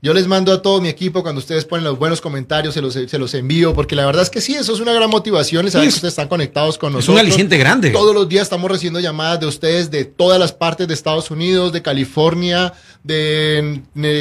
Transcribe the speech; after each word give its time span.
Yo 0.00 0.14
les 0.14 0.28
mando 0.28 0.52
a 0.52 0.62
todo 0.62 0.80
mi 0.80 0.88
equipo 0.88 1.24
cuando 1.24 1.40
ustedes 1.40 1.64
ponen 1.64 1.82
los 1.82 1.98
buenos 1.98 2.20
comentarios, 2.20 2.72
se 2.72 2.80
los, 2.80 2.94
se 2.94 3.18
los 3.18 3.34
envío, 3.34 3.74
porque 3.74 3.96
la 3.96 4.06
verdad 4.06 4.22
es 4.22 4.30
que 4.30 4.40
sí, 4.40 4.54
eso 4.54 4.72
es 4.72 4.78
una 4.78 4.92
gran 4.92 5.10
motivación 5.10 5.66
y 5.66 5.72
saber 5.72 5.88
que 5.88 5.94
ustedes 5.94 6.12
están 6.12 6.28
conectados 6.28 6.78
con 6.78 6.92
nosotros. 6.92 7.16
Es 7.16 7.20
un 7.20 7.26
aliciente 7.26 7.58
grande. 7.58 7.90
Todos 7.90 8.14
los 8.14 8.28
días 8.28 8.44
estamos 8.44 8.70
recibiendo 8.70 9.00
llamadas 9.00 9.40
de 9.40 9.46
ustedes 9.46 9.90
de 9.90 10.04
todas 10.04 10.38
las 10.38 10.52
partes 10.52 10.86
de 10.86 10.94
Estados 10.94 11.32
Unidos, 11.32 11.72
de 11.72 11.82
California, 11.82 12.74
de, 13.02 13.80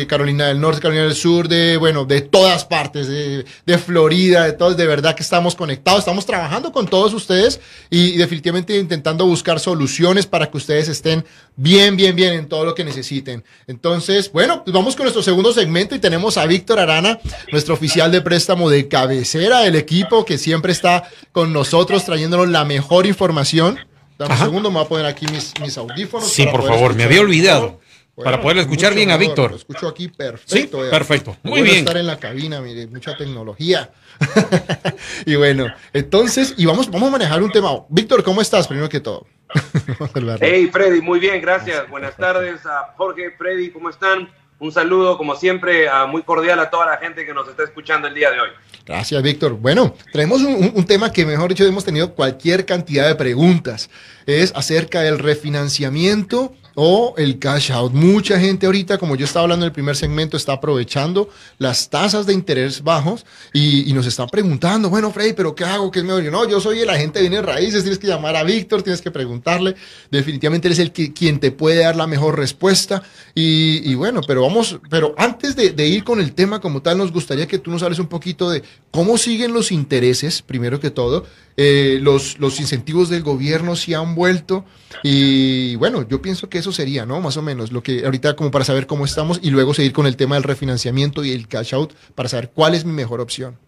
Carolina 0.09 0.47
del 0.47 0.59
Norte, 0.59 0.81
Carolina 0.81 1.03
del 1.03 1.15
Sur, 1.15 1.47
de, 1.47 1.77
bueno, 1.77 2.05
de 2.05 2.21
todas 2.21 2.65
partes, 2.65 3.07
de, 3.07 3.45
de, 3.67 3.77
Florida, 3.77 4.45
de 4.45 4.53
todos, 4.53 4.77
de 4.77 4.87
verdad 4.87 5.13
que 5.13 5.21
estamos 5.21 5.53
conectados, 5.53 5.99
estamos 5.99 6.25
trabajando 6.25 6.71
con 6.71 6.87
todos 6.87 7.13
ustedes 7.13 7.59
y, 7.91 8.13
y 8.13 8.17
definitivamente 8.17 8.75
intentando 8.79 9.27
buscar 9.27 9.59
soluciones 9.59 10.25
para 10.25 10.49
que 10.49 10.57
ustedes 10.57 10.87
estén 10.87 11.23
bien, 11.57 11.97
bien, 11.97 12.15
bien 12.15 12.33
en 12.33 12.47
todo 12.47 12.63
lo 12.63 12.73
que 12.73 12.85
necesiten. 12.85 13.43
Entonces, 13.65 14.31
bueno, 14.31 14.63
pues 14.63 14.73
vamos 14.73 14.95
con 14.95 15.03
nuestro 15.03 15.21
segundo 15.21 15.51
segmento 15.51 15.95
y 15.95 15.99
tenemos 15.99 16.37
a 16.37 16.45
Víctor 16.45 16.79
Arana, 16.79 17.19
nuestro 17.51 17.73
oficial 17.73 18.11
de 18.11 18.21
préstamo 18.21 18.69
de 18.69 18.87
cabecera 18.87 19.59
del 19.61 19.75
equipo, 19.75 20.23
que 20.23 20.37
siempre 20.37 20.71
está 20.71 21.09
con 21.33 21.51
nosotros 21.51 22.05
trayéndonos 22.05 22.47
la 22.47 22.63
mejor 22.63 23.05
información. 23.05 23.79
Dame 24.17 24.33
un 24.35 24.39
segundo, 24.39 24.71
me 24.71 24.77
voy 24.77 24.85
a 24.85 24.89
poner 24.89 25.05
aquí 25.07 25.25
mis, 25.31 25.53
mis 25.59 25.77
audífonos. 25.77 26.31
Sí, 26.31 26.45
por 26.45 26.65
favor, 26.65 26.95
me 26.95 27.03
había 27.03 27.21
olvidado. 27.21 27.79
para 28.15 28.41
poder 28.41 28.59
escuchar 28.59 28.95
bien 28.95 29.11
a 29.11 29.17
Víctor. 29.17 29.51
Lo 29.51 29.57
escucho 29.57 29.87
aquí 29.87 30.07
perfecto. 30.07 30.83
Sí, 30.83 30.89
perfecto. 30.89 31.37
Muy 31.43 31.61
bien. 31.61 31.77
estar 31.77 31.97
en 31.97 32.07
la 32.07 32.17
cabina, 32.17 32.61
mire, 32.61 32.87
mucha 32.87 33.17
tecnología. 33.17 33.91
y 35.25 35.35
bueno, 35.35 35.67
entonces, 35.93 36.55
y 36.57 36.65
vamos, 36.65 36.89
vamos 36.89 37.09
a 37.09 37.11
manejar 37.11 37.43
un 37.43 37.51
tema. 37.51 37.69
Víctor, 37.89 38.23
¿cómo 38.23 38.41
estás? 38.41 38.67
Primero 38.67 38.89
que 38.89 38.99
todo. 38.99 39.27
hey, 40.39 40.69
Freddy, 40.71 41.01
muy 41.01 41.19
bien, 41.19 41.41
gracias. 41.41 41.89
Buenas 41.89 42.15
tardes 42.15 42.65
a 42.65 42.93
Jorge, 42.97 43.31
Freddy, 43.37 43.69
¿cómo 43.71 43.89
están? 43.89 44.29
Un 44.59 44.71
saludo, 44.71 45.17
como 45.17 45.35
siempre, 45.35 45.87
muy 46.09 46.23
cordial 46.23 46.59
a 46.59 46.69
toda 46.69 46.87
la 46.87 46.97
gente 46.97 47.25
que 47.25 47.33
nos 47.33 47.47
está 47.47 47.63
escuchando 47.63 48.07
el 48.07 48.15
día 48.15 48.31
de 48.31 48.41
hoy. 48.41 48.49
Gracias, 48.85 49.21
Víctor. 49.21 49.53
Bueno, 49.53 49.93
traemos 50.11 50.41
un, 50.41 50.71
un, 50.73 50.85
tema 50.85 51.11
que, 51.11 51.25
mejor 51.25 51.49
dicho, 51.49 51.63
hemos 51.63 51.85
tenido 51.85 52.15
cualquier 52.15 52.65
cantidad 52.65 53.07
de 53.07 53.13
preguntas. 53.13 53.89
Es 54.25 54.51
acerca 54.55 55.01
del 55.01 55.19
refinanciamiento 55.19 56.55
o 56.79 57.15
el 57.17 57.39
cash 57.39 57.71
out. 57.71 57.91
Mucha 57.91 58.39
gente 58.39 58.67
ahorita, 58.67 58.99
como 58.99 59.15
yo 59.15 59.25
estaba 59.25 59.45
hablando 59.45 59.65
en 59.65 59.69
el 59.69 59.73
primer 59.73 59.95
segmento, 59.95 60.37
está 60.37 60.53
aprovechando 60.53 61.27
las 61.57 61.89
tasas 61.89 62.27
de 62.27 62.33
interés 62.33 62.83
bajos 62.83 63.25
y, 63.51 63.91
nos 63.93 64.05
están 64.05 64.29
preguntando, 64.29 64.87
bueno, 64.87 65.11
Freddy, 65.11 65.33
pero 65.33 65.55
¿qué 65.55 65.65
hago? 65.65 65.89
¿Qué 65.89 65.99
es 65.99 66.05
mejor? 66.05 66.21
Yo, 66.21 66.29
no, 66.29 66.47
yo 66.47 66.61
soy 66.61 66.81
el 66.81 66.89
agente 66.91 67.17
de 67.17 67.29
bienes 67.29 67.43
raíces, 67.43 67.81
tienes 67.81 67.97
que 67.97 68.05
llamar 68.05 68.35
a 68.35 68.43
Víctor, 68.43 68.83
tienes 68.83 69.01
que 69.01 69.09
preguntarle. 69.09 69.75
Definitivamente 70.11 70.67
él 70.67 70.73
es 70.73 70.79
el 70.79 70.91
que, 70.91 71.13
quien 71.13 71.39
te 71.39 71.49
puede 71.49 71.81
dar 71.81 71.95
la 71.95 72.05
mejor 72.05 72.37
respuesta. 72.37 73.01
Y, 73.33 73.95
bueno, 73.95 74.21
pero 74.27 74.43
vamos, 74.43 74.79
pero 74.87 75.15
antes 75.17 75.55
de, 75.55 75.71
de, 75.71 75.87
ir 75.87 76.03
con 76.03 76.19
el 76.19 76.33
tema 76.33 76.61
como 76.61 76.83
tal, 76.83 76.99
nos 76.99 77.11
gustaría 77.11 77.47
que 77.47 77.57
tú 77.57 77.71
nos 77.71 77.81
hables 77.81 77.97
un 77.97 78.07
poquito 78.07 78.51
de 78.51 78.61
cómo 78.97 79.19
siguen 79.19 79.53
los 79.53 79.71
intereses, 79.71 80.41
primero 80.41 80.79
que 80.79 80.89
todo, 80.89 81.27
eh, 81.55 81.99
los, 82.01 82.39
los 82.39 82.59
incentivos 82.59 83.09
del 83.09 83.21
gobierno 83.21 83.75
se 83.75 83.93
han 83.93 84.15
vuelto. 84.15 84.65
Y 85.03 85.75
bueno, 85.75 86.07
yo 86.07 86.19
pienso 86.19 86.49
que 86.49 86.57
eso 86.57 86.71
sería, 86.71 87.05
¿no? 87.05 87.21
Más 87.21 87.37
o 87.37 87.43
menos 87.43 87.71
lo 87.71 87.83
que 87.83 88.05
ahorita 88.05 88.35
como 88.35 88.49
para 88.49 88.65
saber 88.65 88.87
cómo 88.87 89.05
estamos 89.05 89.39
y 89.43 89.51
luego 89.51 89.75
seguir 89.75 89.93
con 89.93 90.07
el 90.07 90.17
tema 90.17 90.33
del 90.33 90.41
refinanciamiento 90.41 91.23
y 91.23 91.31
el 91.31 91.47
cash 91.47 91.75
out 91.75 91.93
para 92.15 92.27
saber 92.27 92.49
cuál 92.55 92.73
es 92.73 92.85
mi 92.85 92.91
mejor 92.91 93.21
opción. 93.21 93.59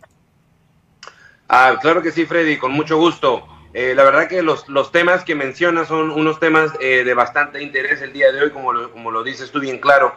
Ah, 1.47 1.77
claro 1.79 2.01
que 2.01 2.11
sí, 2.11 2.25
Freddy, 2.25 2.57
con 2.57 2.71
mucho 2.71 2.97
gusto. 2.97 3.43
Eh, 3.75 3.93
la 3.95 4.05
verdad 4.05 4.27
que 4.27 4.41
los, 4.41 4.67
los, 4.67 4.91
temas 4.91 5.23
que 5.23 5.35
mencionas 5.35 5.89
son 5.89 6.09
unos 6.09 6.39
temas 6.39 6.71
eh, 6.81 7.03
de 7.03 7.13
bastante 7.13 7.61
interés 7.61 8.01
el 8.01 8.13
día 8.13 8.31
de 8.31 8.41
hoy, 8.41 8.49
como 8.49 8.73
lo, 8.73 8.91
como 8.91 9.11
lo 9.11 9.23
dices 9.23 9.51
tú 9.51 9.59
bien 9.59 9.77
claro, 9.77 10.11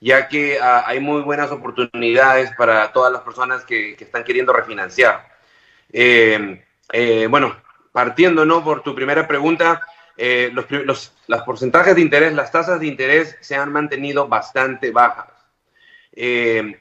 ya 0.00 0.28
que 0.28 0.58
ah, 0.60 0.84
hay 0.86 1.00
muy 1.00 1.22
buenas 1.22 1.50
oportunidades 1.50 2.50
para 2.56 2.92
todas 2.92 3.12
las 3.12 3.22
personas 3.22 3.64
que, 3.64 3.92
están 3.92 4.24
queriendo 4.24 4.52
refinanciar. 4.52 5.26
Eh, 5.92 6.62
eh, 6.92 7.26
bueno, 7.28 7.56
partiendo 7.92 8.44
¿no? 8.44 8.62
por 8.62 8.82
tu 8.82 8.94
primera 8.94 9.26
pregunta, 9.26 9.82
eh, 10.16 10.50
los, 10.52 10.66
los, 11.26 11.42
porcentajes 11.42 11.94
de 11.94 12.00
interés, 12.00 12.34
las 12.34 12.52
tasas 12.52 12.80
de 12.80 12.86
interés 12.86 13.36
se 13.40 13.56
han 13.56 13.72
mantenido 13.72 14.28
bastante 14.28 14.90
bajas. 14.90 15.28
Eh, 16.18 16.78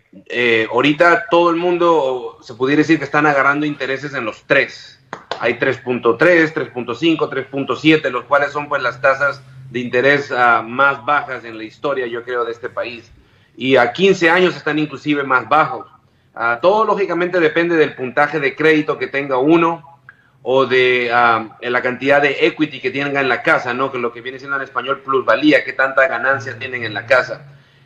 ahorita 0.72 1.26
todo 1.30 1.50
el 1.50 1.58
mundo 1.58 2.38
se 2.42 2.54
pudiera 2.54 2.80
decir 2.80 2.98
que 2.98 3.04
están 3.04 3.26
agarrando 3.26 3.66
intereses 3.66 4.14
en 4.14 4.24
los 4.24 4.44
tres. 4.46 5.02
Hay 5.40 5.56
3.3, 5.56 6.18
3.5, 6.54 7.18
3.7, 7.30 8.10
los 8.10 8.24
cuales 8.26 8.52
son 8.52 8.70
pues 8.70 8.82
las 8.82 9.02
tasas 9.02 9.42
de 9.76 9.82
interés 9.82 10.32
ah, 10.32 10.64
más 10.66 11.04
bajas 11.04 11.44
en 11.44 11.58
la 11.58 11.66
historia, 11.66 12.08
yo 12.08 12.24
creo, 12.24 12.46
de 12.46 12.54
este 12.54 12.70
país. 12.70 13.12
Y 13.58 13.76
a 13.76 13.92
15 13.92 14.30
años 14.30 14.56
están 14.56 14.80
inclusive 14.80 15.22
más 15.24 15.50
bajos. 15.50 15.86
Ah, 16.34 16.60
todo 16.62 16.86
lógicamente 16.86 17.42
depende 17.42 17.76
del 17.76 17.94
puntaje 17.94 18.40
de 18.40 18.56
crédito 18.56 18.98
que 18.98 19.08
tenga 19.08 19.38
uno, 19.38 20.00
o 20.44 20.66
de 20.66 21.10
la 21.10 21.82
cantidad 21.82 22.22
de 22.22 22.46
equity 22.46 22.80
que 22.80 22.90
tengan 22.90 23.18
en 23.18 23.28
la 23.28 23.44
casa, 23.44 23.74
¿no? 23.74 23.92
Que 23.92 23.98
lo 23.98 24.14
que 24.14 24.22
viene 24.22 24.40
siendo 24.40 24.56
en 24.56 24.62
español 24.62 25.02
plusvalía, 25.02 25.66
qué 25.66 25.74
tanta 25.74 26.08
ganancia 26.08 26.58
tienen 26.58 26.86
en 26.86 26.94
la 26.94 27.06
casa. 27.06 27.42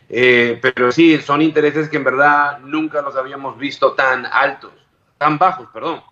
Eh, 0.09 0.59
pero 0.61 0.91
sí, 0.91 1.17
son 1.19 1.41
intereses 1.41 1.89
que 1.89 1.97
en 1.97 2.03
verdad 2.03 2.59
nunca 2.59 3.01
los 3.01 3.15
habíamos 3.15 3.57
visto 3.57 3.93
tan 3.93 4.27
altos, 4.27 4.73
tan 5.17 5.39
bajos, 5.39 5.69
perdón. 5.73 6.03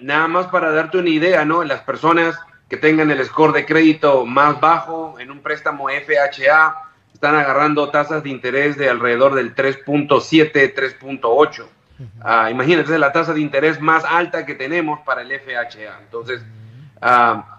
nada 0.00 0.28
más 0.28 0.46
para 0.46 0.70
darte 0.72 0.96
una 0.96 1.10
idea, 1.10 1.44
¿no? 1.44 1.64
Las 1.64 1.80
personas 1.80 2.34
que 2.72 2.78
tengan 2.78 3.10
el 3.10 3.22
score 3.22 3.52
de 3.52 3.66
crédito 3.66 4.24
más 4.24 4.58
bajo 4.58 5.20
en 5.20 5.30
un 5.30 5.42
préstamo 5.42 5.90
FHA 5.90 6.74
están 7.12 7.34
agarrando 7.34 7.90
tasas 7.90 8.22
de 8.22 8.30
interés 8.30 8.78
de 8.78 8.88
alrededor 8.88 9.34
del 9.34 9.54
3.7, 9.54 10.74
3.8 10.74 11.66
Ah, 12.22 12.50
imagínense, 12.50 12.98
la 12.98 13.12
tasa 13.12 13.34
de 13.34 13.42
interés 13.42 13.78
más 13.78 14.06
alta 14.06 14.46
que 14.46 14.54
tenemos 14.54 15.00
para 15.00 15.20
el 15.20 15.28
FHA. 15.38 16.00
Entonces, 16.00 16.42
ah, 17.02 17.58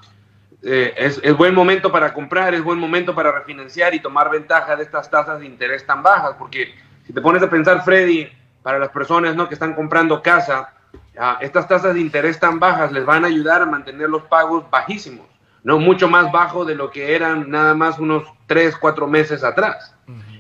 eh, 0.64 0.96
es, 0.98 1.38
buen 1.38 1.54
momento 1.54 1.92
para 1.92 2.12
comprar, 2.12 2.56
es 2.56 2.64
buen 2.64 2.80
momento 2.80 3.14
para 3.14 3.32
refinanciar 3.32 3.94
y 3.94 4.00
tomar 4.00 4.32
ventaja 4.32 4.76
de 4.76 4.82
estas 4.82 5.12
tasas 5.12 5.40
de 5.40 5.46
interés 5.46 5.86
tan 5.86 6.02
bajas, 6.02 6.36
porque 6.40 6.74
si 7.06 7.14
te 7.14 7.22
pones 7.22 7.44
a 7.44 7.50
pensar, 7.52 7.84
Freddy, 7.84 8.28
para 8.64 8.80
las 8.80 8.90
personas 8.90 9.36
¿no? 9.36 9.48
que 9.48 9.54
están 9.54 9.76
comprando 9.76 10.24
casa, 10.24 10.74
ah, 11.18 11.38
estas 11.42 11.68
tasas 11.68 11.94
de 11.94 12.02
interés 12.02 12.40
tan 12.40 12.60
bajas 12.60 12.92
les 12.92 13.06
van 13.06 13.24
a 13.24 13.28
ayudar 13.28 13.62
a 13.62 13.66
mantener 13.66 14.10
los 14.10 14.24
pagos 14.24 14.70
bajísimos, 14.70 15.26
no 15.64 15.80
mucho 15.80 16.08
más 16.08 16.32
bajo 16.32 16.66
de 16.66 16.76
lo 16.76 16.92
que 16.92 17.16
eran 17.16 17.50
nada 17.50 17.74
más 17.74 18.00
unos 18.00 18.24
3, 18.48 18.78
4 18.78 19.08
meses 19.08 19.44
atrás. 19.44 19.96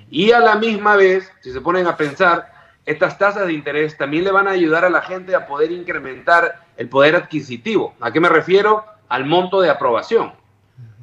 Y 0.09 0.31
a 0.31 0.39
la 0.39 0.55
misma 0.55 0.95
vez, 0.95 1.31
si 1.41 1.51
se 1.51 1.61
ponen 1.61 1.87
a 1.87 1.97
pensar, 1.97 2.51
estas 2.85 3.17
tasas 3.17 3.47
de 3.47 3.53
interés 3.53 3.97
también 3.97 4.25
le 4.25 4.31
van 4.31 4.47
a 4.47 4.51
ayudar 4.51 4.85
a 4.85 4.89
la 4.89 5.01
gente 5.01 5.35
a 5.35 5.47
poder 5.47 5.71
incrementar 5.71 6.59
el 6.77 6.89
poder 6.89 7.15
adquisitivo. 7.15 7.95
¿A 7.99 8.11
qué 8.11 8.19
me 8.19 8.29
refiero? 8.29 8.85
Al 9.09 9.25
monto 9.25 9.61
de 9.61 9.69
aprobación. 9.69 10.33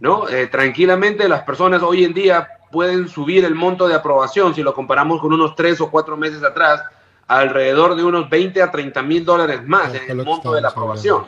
¿no? 0.01 0.29
Eh, 0.29 0.47
tranquilamente 0.47 1.29
las 1.29 1.43
personas 1.43 1.83
hoy 1.83 2.05
en 2.05 2.15
día 2.15 2.49
pueden 2.73 3.09
subir 3.09 3.45
el 3.45 3.55
monto 3.55 3.87
de 3.87 3.95
aprobación, 3.95 4.55
si 4.55 4.63
lo 4.63 4.75
comparamos 4.75 5.21
con 5.21 5.33
unos 5.33 5.55
tres 5.55 5.81
o 5.81 5.91
cuatro 5.91 6.17
meses 6.17 6.43
atrás, 6.43 6.83
alrededor 7.31 7.95
de 7.95 8.03
unos 8.03 8.29
20 8.29 8.61
a 8.61 8.73
30 8.73 9.03
mil 9.03 9.25
dólares 9.25 9.65
más 9.65 9.95
en 9.95 10.19
el 10.19 10.25
monto 10.25 10.53
de 10.53 10.61
la 10.61 10.71
aprobación, 10.71 11.27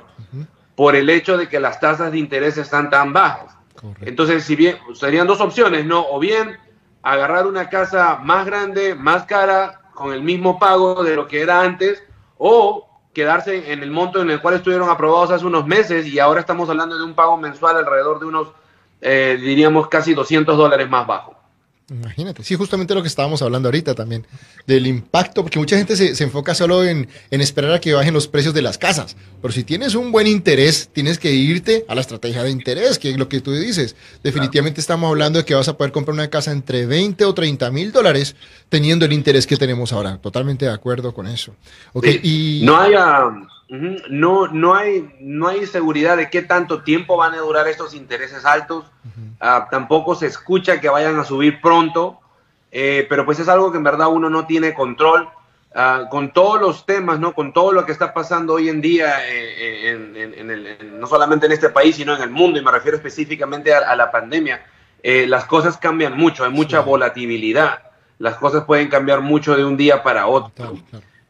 por 0.75 0.97
el 0.97 1.09
hecho 1.09 1.37
de 1.37 1.49
que 1.49 1.61
las 1.61 1.79
tasas 1.79 2.11
de 2.11 2.19
interés 2.19 2.59
están 2.59 2.91
tan 2.91 3.13
bajas. 3.13 3.57
Entonces, 4.01 4.43
si 4.43 4.57
bien 4.57 4.79
serían 4.95 5.29
dos 5.29 5.41
opciones, 5.41 5.87
¿no? 5.87 6.05
O 6.11 6.19
bien 6.19 6.59
agarrar 7.03 7.47
una 7.47 7.69
casa 7.69 8.19
más 8.21 8.47
grande, 8.47 8.97
más 8.97 9.27
cara, 9.27 9.81
con 9.95 10.13
el 10.13 10.23
mismo 10.23 10.59
pago 10.59 11.05
de 11.05 11.15
lo 11.15 11.29
que 11.29 11.41
era 11.41 11.61
antes 11.61 12.03
o 12.37 12.89
quedarse 13.15 13.73
en 13.73 13.85
el 13.85 13.93
monto 13.93 14.21
en 14.21 14.31
el 14.31 14.41
cual 14.41 14.55
estuvieron 14.55 14.91
aprobados 14.91 15.31
hace 15.31 15.47
unos 15.47 15.69
meses 15.69 16.05
y 16.07 16.19
ahora 16.19 16.41
estamos 16.41 16.69
hablando 16.69 16.99
de 16.99 17.05
un 17.05 17.15
pago 17.15 17.37
mensual 17.37 17.77
alrededor 17.77 18.19
de 18.19 18.27
unos, 18.27 18.49
eh, 19.01 19.39
diríamos, 19.41 19.87
casi 19.87 20.15
200 20.15 20.57
dólares 20.57 20.91
más 20.91 21.07
bajo. 21.07 21.37
Imagínate, 21.93 22.43
sí, 22.43 22.55
justamente 22.55 22.95
lo 22.95 23.03
que 23.03 23.09
estábamos 23.09 23.43
hablando 23.43 23.69
ahorita 23.69 23.95
también, 23.95 24.27
del 24.67 24.87
impacto, 24.87 25.43
porque 25.43 25.59
mucha 25.59 25.77
gente 25.77 25.97
se, 25.97 26.23
enfoca 26.23 26.55
solo 26.55 26.85
en, 26.85 27.09
esperar 27.31 27.73
a 27.73 27.81
que 27.81 27.93
bajen 27.93 28.15
los 28.15 28.29
precios 28.29 28.55
de 28.55 28.63
las 28.63 28.79
casas, 28.79 29.17
pero 29.41 29.53
si 29.53 29.65
tienes 29.65 29.95
un 29.95 30.13
buen 30.13 30.27
interés, 30.27 30.89
tienes 30.93 31.19
que 31.19 31.33
irte 31.33 31.85
a 31.89 31.95
la 31.95 32.01
estrategia 32.01 32.43
de 32.43 32.51
interés, 32.51 32.99
que 32.99 33.11
es 33.11 33.19
lo 33.19 33.29
que 33.29 33.41
tú 33.41 33.53
dices. 33.53 33.97
Definitivamente 34.23 34.81
estamos 34.81 35.09
hablando 35.09 35.39
de 35.39 35.45
que 35.45 35.55
vas 35.55 35.69
a 35.69 35.77
poder 35.77 35.93
comprar 35.93 36.15
una 36.15 36.31
casa 36.31 36.53
entre 36.53 36.87
20 36.87 37.25
o 37.25 37.35
30 37.35 37.71
mil 37.71 37.93
dólares 37.93 38.37
teniendo 38.69 39.05
el 39.05 39.13
interés 39.13 39.47
que 39.47 39.57
tenemos 39.57 39.93
ahora. 39.93 40.19
Totalmente 40.19 40.65
de 40.65 40.73
acuerdo 40.73 41.13
con 41.13 41.27
eso. 41.27 41.55
Okay, 41.93 42.21
y... 42.23 42.63
No 42.65 42.81
haya 42.81 43.29
no, 44.11 44.49
no, 44.49 44.75
hay, 44.75 45.17
no 45.21 45.49
hay 45.49 45.67
seguridad 45.67 46.19
de 46.19 46.29
qué 46.29 46.43
tanto 46.43 46.83
tiempo 46.83 47.17
van 47.17 47.33
a 47.33 47.39
durar 47.39 47.67
estos 47.69 47.95
intereses 47.95 48.45
altos. 48.45 48.85
Ah, 49.41 49.69
tampoco 49.71 50.15
se 50.15 50.27
escucha 50.27 50.79
que 50.79 50.91
vayan 50.91 51.19
a 51.19 51.25
subir 51.25 51.61
pronto, 51.63 52.21
eh, 52.71 53.07
pero 53.09 53.25
pues 53.25 53.39
es 53.39 53.49
algo 53.49 53.73
que 53.73 53.79
en 53.79 53.85
verdad 53.85 54.09
uno 54.09 54.29
no 54.29 54.47
tiene 54.47 54.75
control. 54.75 55.27
Ah, 55.75 56.05
con 56.11 56.35
todos 56.35 56.61
los 56.61 56.85
temas, 56.85 57.19
¿no? 57.19 57.33
con 57.33 57.55
todo 57.55 57.73
lo 57.73 57.87
que 57.87 57.93
está 57.93 58.13
pasando 58.13 58.53
hoy 58.53 58.69
en 58.69 58.83
día, 58.83 59.27
eh, 59.27 59.89
eh, 59.89 60.35
en, 60.37 61.01
no 61.01 61.07
solamente 61.07 61.47
en 61.47 61.53
este 61.53 61.71
país, 61.71 61.97
sino 61.97 62.15
en 62.15 62.21
el 62.21 62.29
mundo, 62.29 62.59
y 62.59 62.63
me 62.63 62.71
refiero 62.71 62.99
específicamente 62.99 63.73
a, 63.73 63.97
la 63.97 64.11
pandemia, 64.11 64.67
las 65.03 65.47
cosas 65.47 65.79
cambian 65.79 66.15
mucho, 66.15 66.45
hay 66.45 66.51
mucha 66.51 66.81
volatilidad, 66.81 67.85
las 68.19 68.35
cosas 68.35 68.65
pueden 68.65 68.91
cambiar 68.91 69.23
mucho 69.23 69.57
de 69.57 69.65
un 69.65 69.79
día 69.79 70.03
para 70.03 70.27
otro. 70.27 70.77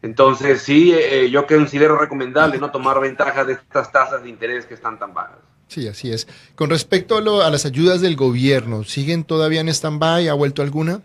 Entonces, 0.02 0.62
sí, 0.62 0.92
yo 1.30 1.46
considero 1.46 1.96
recomendable 1.96 2.58
no 2.58 2.70
tomar 2.70 3.00
ventaja 3.00 3.44
de 3.44 3.52
estas 3.52 3.92
tasas 3.92 4.22
de 4.22 4.28
interés 4.28 4.66
que 4.66 4.74
están 4.74 4.98
tan 4.98 5.14
bajas. 5.14 5.38
Sí, 5.68 5.86
así 5.86 6.12
es. 6.12 6.26
Con 6.56 6.70
respecto 6.70 7.16
a, 7.16 7.46
a 7.46 7.50
las 7.50 7.64
ayudas 7.64 8.00
del 8.00 8.16
gobierno, 8.16 8.82
¿siguen 8.82 9.22
todavía 9.22 9.60
en 9.60 9.68
stand-by? 9.68 10.28
¿Ha 10.28 10.34
vuelto 10.34 10.62
alguna? 10.62 11.02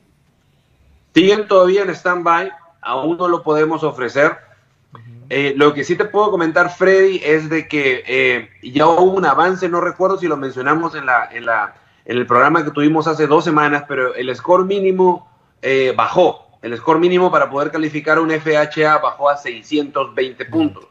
Siguen 1.14 1.48
todavía 1.48 1.84
en 1.84 1.92
stand-by 1.92 2.52
aún 2.88 3.18
no 3.18 3.28
lo 3.28 3.44
podemos 3.44 3.84
ofrecer. 3.84 4.38
Eh, 5.30 5.54
lo 5.58 5.74
que 5.74 5.84
sí 5.84 5.98
te 5.98 6.06
puedo 6.06 6.32
comentar, 6.32 6.74
Freddy, 6.74 7.22
es 7.24 7.50
de 7.50 7.68
que 7.68 8.04
eh, 8.08 8.50
ya 8.64 8.88
hubo 8.88 9.12
un 9.12 9.26
avance, 9.26 9.68
no 9.68 9.82
recuerdo 9.82 10.18
si 10.18 10.28
lo 10.28 10.38
mencionamos 10.38 10.96
en, 10.96 11.06
la, 11.06 11.30
en, 11.32 11.46
la, 11.46 11.76
en 12.06 12.18
el 12.18 12.26
programa 12.26 12.64
que 12.64 12.72
tuvimos 12.72 13.08
hace 13.08 13.28
dos 13.28 13.44
semanas, 13.44 13.84
pero 13.88 14.16
el 14.16 14.34
score 14.36 14.64
mínimo 14.64 15.30
eh, 15.62 15.94
bajó. 15.96 16.47
El 16.62 16.75
score 16.77 17.00
mínimo 17.00 17.31
para 17.31 17.50
poder 17.50 17.71
calificar 17.71 18.19
un 18.19 18.31
FHA 18.31 18.98
bajó 18.98 19.30
a 19.30 19.38
620 19.38 20.45
puntos, 20.45 20.88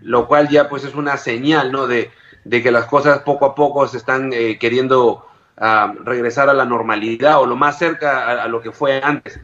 lo 0.00 0.26
cual 0.26 0.48
ya 0.48 0.68
pues 0.68 0.84
es 0.84 0.94
una 0.94 1.16
señal, 1.16 1.72
¿no? 1.72 1.86
De, 1.86 2.10
de 2.44 2.62
que 2.62 2.70
las 2.70 2.86
cosas 2.86 3.20
poco 3.20 3.46
a 3.46 3.54
poco 3.54 3.86
se 3.88 3.96
están 3.96 4.30
queriendo 4.30 5.26
ah, 5.56 5.94
regresar 6.04 6.48
a 6.50 6.54
la 6.54 6.64
normalidad 6.64 7.40
o 7.40 7.46
lo 7.46 7.56
más 7.56 7.78
cerca 7.78 8.42
a 8.42 8.48
lo 8.48 8.60
que 8.60 8.72
fue 8.72 9.00
antes 9.02 9.40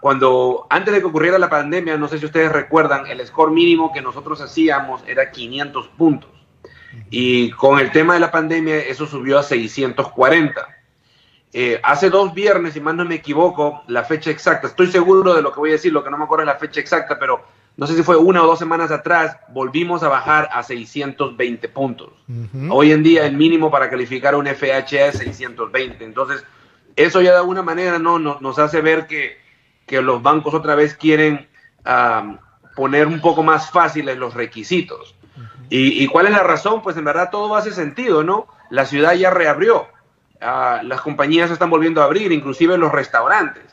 cuando 0.00 0.66
antes 0.68 0.92
de 0.92 1.00
que 1.00 1.06
ocurriera 1.06 1.38
la 1.38 1.48
pandemia, 1.48 1.96
no 1.96 2.08
sé 2.08 2.18
si 2.18 2.26
ustedes 2.26 2.52
recuerdan, 2.52 3.06
el 3.06 3.24
score 3.26 3.50
mínimo 3.50 3.92
que 3.92 4.02
nosotros 4.02 4.40
hacíamos 4.40 5.02
era 5.06 5.30
500 5.30 5.88
puntos. 5.88 6.30
Y 7.10 7.50
con 7.52 7.78
el 7.78 7.90
tema 7.92 8.14
de 8.14 8.20
la 8.20 8.30
pandemia, 8.30 8.78
eso 8.78 9.06
subió 9.06 9.38
a 9.38 9.42
640. 9.42 10.77
Eh, 11.52 11.80
hace 11.82 12.10
dos 12.10 12.34
viernes, 12.34 12.74
si 12.74 12.80
más 12.80 12.94
no 12.94 13.04
me 13.04 13.16
equivoco, 13.16 13.82
la 13.86 14.04
fecha 14.04 14.30
exacta, 14.30 14.66
estoy 14.66 14.88
seguro 14.88 15.34
de 15.34 15.42
lo 15.42 15.52
que 15.52 15.60
voy 15.60 15.70
a 15.70 15.74
decir, 15.74 15.92
lo 15.92 16.04
que 16.04 16.10
no 16.10 16.18
me 16.18 16.24
acuerdo 16.24 16.42
es 16.42 16.46
la 16.48 16.56
fecha 16.56 16.80
exacta, 16.80 17.18
pero 17.18 17.42
no 17.78 17.86
sé 17.86 17.94
si 17.94 18.02
fue 18.02 18.16
una 18.16 18.42
o 18.42 18.46
dos 18.46 18.58
semanas 18.58 18.90
atrás, 18.90 19.36
volvimos 19.50 20.02
a 20.02 20.08
bajar 20.08 20.48
a 20.52 20.64
620 20.64 21.68
puntos. 21.68 22.10
Hoy 22.70 22.90
en 22.90 23.04
día 23.04 23.24
el 23.24 23.36
mínimo 23.36 23.70
para 23.70 23.88
calificar 23.88 24.34
un 24.34 24.48
FHA 24.48 25.06
es 25.06 25.18
620. 25.18 26.04
Entonces, 26.04 26.44
eso 26.96 27.22
ya 27.22 27.30
de 27.30 27.36
alguna 27.36 27.62
manera 27.62 28.00
¿no? 28.00 28.18
nos, 28.18 28.58
hace 28.58 28.80
ver 28.80 29.06
que, 29.06 29.38
los 30.02 30.20
bancos 30.22 30.54
otra 30.54 30.74
vez 30.74 30.94
quieren 30.94 31.46
poner 32.74 33.06
un 33.06 33.20
poco 33.20 33.44
más 33.44 33.70
fáciles 33.70 34.18
los 34.18 34.34
requisitos. 34.34 35.14
¿Y, 35.70 36.04
cuál 36.08 36.26
es 36.26 36.32
la 36.32 36.42
razón? 36.42 36.82
Pues 36.82 36.96
en 36.96 37.04
verdad 37.04 37.30
todo 37.30 37.54
hace 37.54 37.70
sentido, 37.70 38.24
¿no? 38.24 38.48
La 38.70 38.86
ciudad 38.86 39.14
ya 39.14 39.30
reabrió, 39.30 39.86
ah, 40.40 40.80
las 40.84 41.00
compañías 41.00 41.50
están 41.50 41.70
volviendo 41.70 42.02
a 42.02 42.04
abrir, 42.04 42.32
inclusive 42.32 42.78
los 42.78 42.92
restaurantes. 42.92 43.64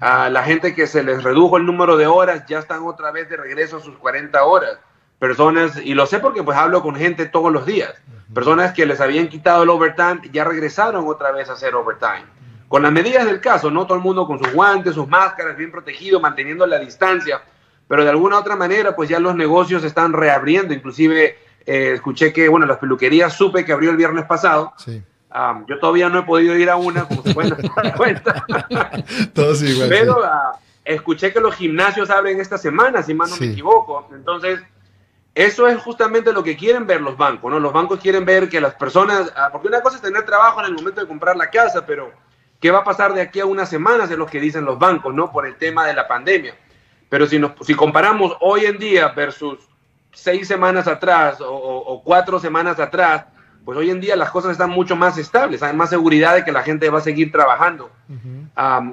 a 0.00 0.30
la 0.30 0.42
gente 0.42 0.74
que 0.74 0.86
se 0.86 1.02
les 1.02 1.22
redujo 1.22 1.58
el 1.58 1.66
número 1.66 1.98
de 1.98 2.06
horas 2.06 2.44
ya 2.48 2.58
están 2.58 2.82
otra 2.84 3.10
vez 3.10 3.28
de 3.28 3.36
regreso 3.36 3.76
a 3.76 3.80
sus 3.80 3.96
40 3.98 4.42
horas. 4.44 4.78
Personas, 5.18 5.76
y 5.76 5.94
lo 5.94 6.06
sé 6.06 6.18
porque 6.18 6.42
pues 6.42 6.56
hablo 6.58 6.82
con 6.82 6.96
gente 6.96 7.26
todos 7.26 7.52
los 7.52 7.64
días, 7.66 7.94
personas 8.34 8.72
que 8.72 8.84
les 8.84 9.00
habían 9.00 9.28
quitado 9.28 9.62
el 9.62 9.70
overtime 9.70 10.20
ya 10.32 10.44
regresaron 10.44 11.06
otra 11.06 11.30
vez 11.32 11.48
a 11.48 11.52
hacer 11.52 11.74
overtime 11.74 12.34
con 12.74 12.82
las 12.82 12.90
medidas 12.90 13.24
del 13.24 13.40
caso, 13.40 13.70
¿no? 13.70 13.86
Todo 13.86 13.98
el 13.98 14.02
mundo 14.02 14.26
con 14.26 14.42
sus 14.42 14.52
guantes, 14.52 14.94
sus 14.94 15.06
máscaras, 15.06 15.56
bien 15.56 15.70
protegido, 15.70 16.18
manteniendo 16.18 16.66
la 16.66 16.80
distancia, 16.80 17.40
pero 17.86 18.02
de 18.02 18.10
alguna 18.10 18.36
otra 18.36 18.56
manera, 18.56 18.96
pues 18.96 19.08
ya 19.08 19.20
los 19.20 19.36
negocios 19.36 19.84
están 19.84 20.12
reabriendo, 20.12 20.74
inclusive 20.74 21.38
eh, 21.66 21.92
escuché 21.94 22.32
que, 22.32 22.48
bueno, 22.48 22.66
las 22.66 22.78
peluquerías 22.78 23.32
supe 23.32 23.64
que 23.64 23.72
abrió 23.72 23.90
el 23.90 23.96
viernes 23.96 24.24
pasado. 24.24 24.72
Sí. 24.76 25.00
Yo 25.66 25.78
todavía 25.78 26.08
no 26.08 26.20
he 26.20 26.22
podido 26.22 26.56
ir 26.56 26.70
a 26.70 26.76
una, 26.76 27.04
como 27.04 27.22
se 27.22 27.34
pueden 27.34 27.56
dar 27.76 27.94
cuenta. 27.96 28.44
Todos 29.32 29.62
igual. 29.62 29.88
Pero 29.88 30.24
ah, 30.24 30.58
escuché 30.84 31.32
que 31.32 31.40
los 31.40 31.54
gimnasios 31.54 32.10
abren 32.10 32.40
esta 32.40 32.58
semana, 32.58 33.02
si 33.02 33.14
mal 33.14 33.28
no 33.28 33.36
me 33.36 33.46
equivoco. 33.46 34.08
Entonces, 34.14 34.60
eso 35.34 35.66
es 35.66 35.78
justamente 35.82 36.32
lo 36.32 36.44
que 36.44 36.56
quieren 36.56 36.86
ver 36.86 37.00
los 37.00 37.16
bancos, 37.16 37.50
¿no? 37.50 37.58
Los 37.58 37.72
bancos 37.72 38.00
quieren 38.00 38.24
ver 38.24 38.48
que 38.48 38.60
las 38.60 38.74
personas, 38.74 39.32
ah, 39.36 39.48
porque 39.50 39.68
una 39.68 39.80
cosa 39.80 39.96
es 39.96 40.02
tener 40.02 40.24
trabajo 40.24 40.60
en 40.60 40.66
el 40.66 40.74
momento 40.74 41.00
de 41.00 41.08
comprar 41.08 41.36
la 41.36 41.50
casa, 41.50 41.84
pero 41.84 42.12
¿Qué 42.64 42.70
va 42.70 42.78
a 42.78 42.84
pasar 42.84 43.12
de 43.12 43.20
aquí 43.20 43.40
a 43.40 43.44
unas 43.44 43.68
semanas? 43.68 44.10
Es 44.10 44.16
lo 44.16 44.24
que 44.24 44.40
dicen 44.40 44.64
los 44.64 44.78
bancos, 44.78 45.12
¿no? 45.12 45.30
Por 45.30 45.46
el 45.46 45.56
tema 45.56 45.86
de 45.86 45.92
la 45.92 46.08
pandemia. 46.08 46.54
Pero 47.10 47.26
si, 47.26 47.38
nos, 47.38 47.52
si 47.60 47.74
comparamos 47.74 48.34
hoy 48.40 48.64
en 48.64 48.78
día 48.78 49.08
versus 49.08 49.58
seis 50.14 50.48
semanas 50.48 50.88
atrás 50.88 51.42
o, 51.42 52.00
cuatro 52.02 52.40
semanas 52.40 52.80
atrás, 52.80 53.26
pues 53.64 53.78
hoy 53.78 53.90
en 53.90 54.00
día 54.00 54.16
las 54.16 54.30
cosas 54.30 54.52
están 54.52 54.70
mucho 54.70 54.96
más 54.96 55.16
estables, 55.16 55.62
hay 55.62 55.74
más 55.74 55.90
seguridad 55.90 56.34
de 56.34 56.44
que 56.44 56.52
la 56.52 56.62
gente 56.62 56.90
va 56.90 56.98
a 56.98 57.02
seguir 57.02 57.32
trabajando. 57.32 57.90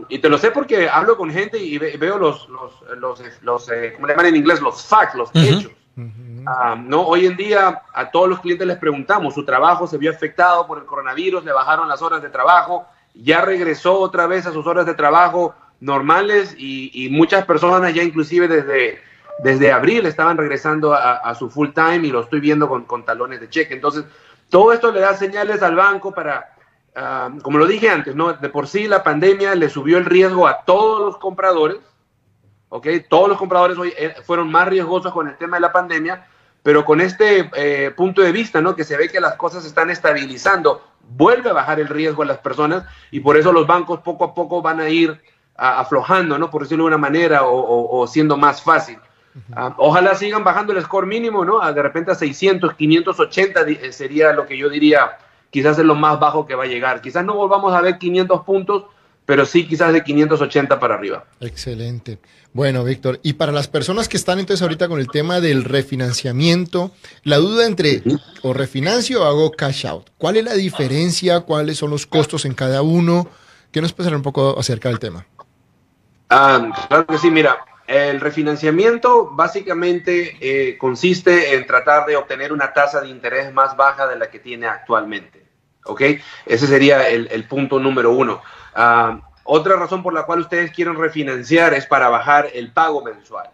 y 0.10 0.20
te 0.20 0.30
lo 0.30 0.38
sé 0.38 0.52
porque 0.52 0.90
hablo 0.90 1.18
con 1.18 1.30
gente 1.30 1.58
y 1.58 1.78
veo 1.78 2.18
los, 2.18 2.48
los, 2.50 2.74
los, 2.98 3.22
los 3.42 3.70
eh, 3.70 3.94
¿cómo 3.96 4.08
le 4.08 4.14
llaman 4.14 4.28
en 4.28 4.36
inglés? 4.38 4.62
Los 4.62 4.86
facts, 4.86 5.16
los 5.16 5.30
hechos. 5.34 5.72
no, 5.96 7.02
hoy 7.02 7.26
en 7.26 7.36
día 7.36 7.82
a 7.94 8.12
todos 8.12 8.30
los 8.30 8.40
clientes 8.40 8.66
les 8.66 8.78
preguntamos, 8.78 9.34
su 9.34 9.44
trabajo 9.44 9.88
se 9.88 9.98
vio 9.98 10.12
afectado 10.12 10.66
por 10.66 10.78
el 10.78 10.86
coronavirus, 10.86 11.44
le 11.44 11.52
bajaron 11.52 11.88
las 11.90 12.02
horas 12.02 12.22
de 12.22 12.30
trabajo, 12.30 12.86
ya 13.14 13.42
regresó 13.42 14.00
otra 14.00 14.28
vez 14.28 14.46
a 14.46 14.54
sus 14.54 14.66
horas 14.66 14.86
de 14.86 14.94
trabajo 14.94 15.54
normales 15.82 16.56
y, 16.58 17.10
muchas 17.12 17.46
personas 17.46 17.94
ya 17.94 18.04
inclusive 18.04 18.48
desde, 18.48 19.02
desde 19.40 19.72
abril 19.72 20.06
estaban 20.06 20.38
regresando 20.38 20.94
a, 20.94 21.36
su 21.36 21.50
full 21.50 21.70
time 21.74 22.08
y 22.08 22.12
lo 22.12 22.22
estoy 22.22 22.40
viendo 22.40 22.70
con, 22.70 23.04
talones 23.04 23.42
de 23.42 23.50
cheque. 23.50 23.74
Entonces, 23.74 24.06
todo 24.52 24.74
esto 24.74 24.92
le 24.92 25.00
da 25.00 25.16
señales 25.16 25.64
al 25.64 25.76
banco 25.76 26.14
para, 26.14 26.54
ah, 26.96 27.30
como 27.42 27.58
lo 27.58 27.66
dije 27.66 27.90
antes, 27.90 28.16
¿no? 28.16 28.34
de 28.34 28.50
por 28.50 28.68
sí 28.68 28.88
la 28.88 29.02
pandemia 29.02 29.56
le 29.56 29.70
subió 29.70 29.98
el 29.98 30.06
riesgo 30.06 30.46
a 30.46 30.64
todos 30.66 31.02
los 31.02 31.18
compradores, 31.18 31.78
¿ok? 32.70 32.88
Todos 33.10 33.30
los 33.30 33.38
compradores 33.40 33.78
hoy 33.78 33.94
eh, 33.98 34.14
fueron 34.24 34.52
más 34.52 34.68
riesgosos 34.68 35.12
con 35.12 35.28
el 35.28 35.38
tema 35.38 35.58
de 35.58 35.62
la 35.62 35.72
pandemia, 35.72 36.28
pero 36.62 36.86
con 36.86 37.02
este 37.02 37.50
eh, 37.56 37.92
punto 37.92 38.22
de 38.22 38.32
vista, 38.32 38.62
¿no? 38.62 38.76
Que 38.76 38.84
se 38.84 38.98
ve 38.98 39.10
que 39.10 39.20
las 39.20 39.36
cosas 39.36 39.66
están 39.66 39.90
estabilizando 39.90 40.84
vuelve 41.10 41.50
a 41.50 41.54
bajar 41.54 41.80
el 41.80 41.88
riesgo 41.88 42.24
a 42.24 42.26
las 42.26 42.38
personas 42.38 42.86
y 43.10 43.20
por 43.22 43.38
eso 43.38 43.52
los 43.52 43.66
bancos 43.66 44.02
poco 44.02 44.26
a 44.26 44.34
poco 44.34 44.62
van 44.62 44.80
a 44.80 44.90
ir 44.90 45.20
aflojando, 45.56 46.38
¿no? 46.38 46.50
Por 46.50 46.64
decirlo 46.64 46.86
de 46.86 46.90
una 46.90 46.98
manera, 46.98 47.42
o, 47.44 48.08
siendo 48.08 48.38
más 48.38 48.62
fácil. 48.62 48.98
Ah, 49.54 49.76
ojalá 49.78 50.16
sigan 50.16 50.44
bajando 50.44 50.74
el 50.74 50.84
score 50.84 51.08
mínimo, 51.08 51.46
¿no? 51.46 51.60
de 51.74 51.82
repente 51.82 52.12
a 52.12 52.16
600, 52.16 52.74
580 52.74 53.62
eh, 53.62 53.94
sería 53.94 54.34
lo 54.34 54.46
que 54.46 54.58
yo 54.58 54.70
diría, 54.70 55.18
quizás 55.50 55.78
es 55.80 55.86
lo 55.86 55.96
más 55.96 56.20
bajo 56.20 56.46
que 56.46 56.56
va 56.56 56.64
a 56.64 56.68
llegar. 56.68 57.02
Quizás 57.02 57.24
no 57.24 57.36
volvamos 57.36 57.74
a 57.74 57.82
ver 57.82 57.98
500 57.98 58.42
puntos, 58.44 58.84
pero 59.26 59.46
sí 59.46 59.68
quizás 59.68 59.94
de 59.94 60.04
580 60.04 60.80
para 60.80 60.96
arriba. 60.96 61.26
Excelente. 61.40 62.20
Bueno, 62.54 62.84
Víctor, 62.84 63.22
y 63.24 63.34
para 63.34 63.54
las 63.54 63.70
personas 63.70 64.10
que 64.10 64.18
están 64.18 64.40
entonces 64.40 64.62
ahorita 64.62 64.90
con 64.90 65.00
el 65.00 65.08
tema 65.08 65.40
del 65.40 65.64
refinanciamiento, 65.64 66.92
la 67.24 67.38
duda 67.38 67.66
entre 67.66 68.04
o 68.42 68.54
refinancio 68.54 69.22
o 69.22 69.26
hago 69.26 69.52
cash 69.52 69.88
out, 69.88 70.10
¿cuál 70.18 70.36
es 70.36 70.44
la 70.44 70.56
diferencia? 70.56 71.42
¿Cuáles 71.42 71.78
son 71.78 71.92
los 71.92 72.06
costos 72.06 72.44
en 72.44 72.54
cada 72.54 72.82
uno? 72.82 73.28
¿Qué 73.72 73.82
nos 73.82 73.94
puede 73.94 74.14
un 74.14 74.22
poco 74.22 74.60
acerca 74.60 74.90
del 74.90 75.00
tema? 75.00 75.26
Ah, 76.30 76.70
claro 76.90 77.08
que 77.08 77.18
sí, 77.18 77.32
mira, 77.32 77.58
el 77.92 78.22
refinanciamiento 78.22 79.30
básicamente 79.32 80.38
eh, 80.40 80.78
consiste 80.78 81.56
en 81.56 81.66
tratar 81.66 82.06
de 82.06 82.16
obtener 82.16 82.54
una 82.54 82.74
tasa 82.74 83.02
de 83.02 83.10
interés 83.10 83.54
más 83.54 83.76
baja 83.76 84.08
de 84.08 84.18
la 84.18 84.30
que 84.30 84.40
tiene 84.40 84.68
actualmente. 84.68 85.46
¿Ok? 85.86 86.02
Ese 86.46 86.68
sería 86.68 87.10
el 87.10 87.44
punto 87.46 87.80
número 87.80 88.12
uno. 88.12 88.42
Ah, 88.74 89.22
otra 89.44 89.76
razón 89.76 90.04
por 90.04 90.14
la 90.14 90.24
cual 90.24 90.40
ustedes 90.40 90.72
quieren 90.72 90.96
refinanciar 90.96 91.74
es 91.74 91.86
para 91.86 92.10
bajar 92.10 92.50
el 92.54 92.72
pago 92.72 93.04
mensual. 93.04 93.50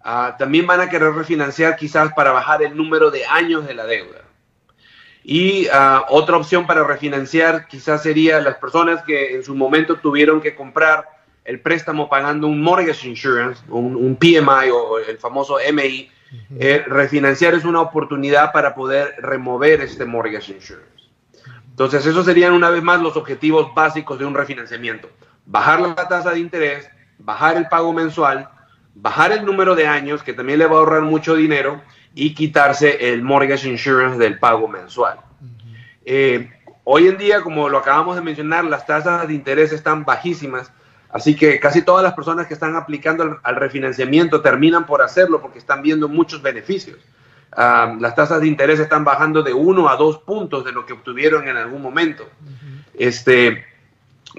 Ah, 0.00 0.36
también 0.38 0.66
van 0.66 0.80
a 0.80 0.88
querer 0.88 1.12
refinanciar 1.12 1.76
quizás 1.76 2.12
para 2.12 2.32
bajar 2.32 2.62
el 2.62 2.76
número 2.76 3.10
de 3.10 3.24
años 3.26 3.66
de 3.66 3.74
la 3.74 3.86
deuda. 3.86 4.22
Y 5.22 5.68
ah, 5.72 6.06
otra 6.08 6.36
opción 6.36 6.66
para 6.66 6.84
refinanciar 6.84 7.66
quizás 7.68 8.02
sería 8.02 8.40
las 8.40 8.56
personas 8.56 9.02
que 9.02 9.34
en 9.34 9.44
su 9.44 9.54
momento 9.54 9.96
tuvieron 9.96 10.40
que 10.40 10.54
comprar 10.54 11.06
el 11.48 11.60
préstamo 11.60 12.10
pagando 12.10 12.46
un 12.46 12.60
mortgage 12.60 13.08
insurance, 13.08 13.62
un, 13.70 14.16
PMI 14.16 14.70
o 14.70 14.98
el 14.98 15.16
famoso 15.16 15.56
MI. 15.72 16.10
Eh, 16.60 16.84
refinanciar 16.86 17.54
es 17.54 17.64
una 17.64 17.80
oportunidad 17.80 18.52
para 18.52 18.74
poder 18.74 19.14
remover 19.18 19.80
este 19.80 20.04
mortgage 20.04 20.52
insurance. 20.52 21.08
Entonces, 21.70 22.04
esos 22.04 22.26
serían 22.26 22.52
una 22.52 22.68
vez 22.68 22.82
más 22.82 23.00
los 23.00 23.16
objetivos 23.16 23.74
básicos 23.74 24.18
de 24.18 24.26
un 24.26 24.34
refinanciamiento. 24.34 25.08
Bajar 25.46 25.80
la 25.80 25.94
tasa 25.94 26.32
de 26.32 26.40
interés, 26.40 26.90
bajar 27.18 27.56
el 27.56 27.66
pago 27.68 27.94
mensual, 27.94 28.50
bajar 28.94 29.32
el 29.32 29.46
número 29.46 29.74
de 29.74 29.86
años, 29.86 30.22
que 30.22 30.34
también 30.34 30.58
le 30.58 30.66
va 30.66 30.76
a 30.76 30.78
ahorrar 30.80 31.00
mucho 31.00 31.34
dinero, 31.34 31.80
y 32.14 32.34
quitarse 32.34 33.10
el 33.10 33.22
mortgage 33.22 33.66
insurance 33.66 34.18
del 34.18 34.38
pago 34.38 34.68
mensual. 34.68 35.18
Eh, 36.04 36.50
hoy 36.84 37.08
en 37.08 37.16
día, 37.16 37.40
como 37.40 37.70
lo 37.70 37.78
acabamos 37.78 38.16
de 38.16 38.22
mencionar, 38.22 38.66
las 38.66 38.84
tasas 38.84 39.26
de 39.26 39.32
interés 39.32 39.72
están 39.72 40.04
bajísimas, 40.04 40.72
así 41.10 41.36
que 41.36 41.58
casi 41.60 41.82
todas 41.82 42.02
las 42.02 42.14
personas 42.14 42.46
que 42.46 42.54
están 42.54 42.76
aplicando 42.76 43.38
al, 43.42 43.56
refinanciamiento 43.56 44.40
terminan 44.40 44.86
por 44.86 45.02
hacerlo 45.02 45.40
porque 45.40 45.58
están 45.58 45.82
viendo 45.82 46.08
muchos 46.08 46.42
beneficios. 46.42 46.98
Las 47.56 48.14
tasas 48.14 48.40
de 48.40 48.46
interés 48.46 48.78
están 48.78 49.04
bajando 49.04 49.42
de 49.42 49.54
uno 49.54 49.88
a 49.88 49.96
dos 49.96 50.18
puntos 50.18 50.64
de 50.64 50.72
lo 50.72 50.84
que 50.84 50.92
obtuvieron 50.92 51.48
en 51.48 51.56
algún 51.56 51.82
momento. 51.82 52.28
este, 52.94 53.64